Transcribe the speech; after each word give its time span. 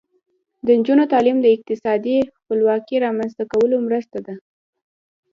د 0.65 0.67
نجونو 0.79 1.03
تعلیم 1.13 1.37
د 1.41 1.45
اقتصادي 1.55 2.17
خپلواکۍ 2.37 2.95
رامنځته 3.05 3.43
کولو 3.51 3.77
مرسته 3.87 4.17
ده. 4.25 4.35